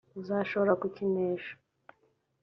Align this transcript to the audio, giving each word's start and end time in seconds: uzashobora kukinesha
uzashobora 0.21 0.73
kukinesha 0.81 1.51